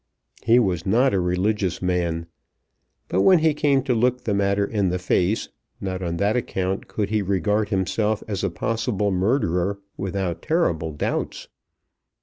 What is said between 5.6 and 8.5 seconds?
not on that account could he regard himself as a